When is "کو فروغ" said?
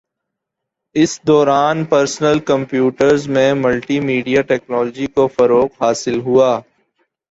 5.15-5.67